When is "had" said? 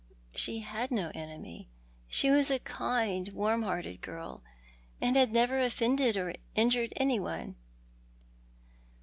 0.61-0.89, 5.15-5.31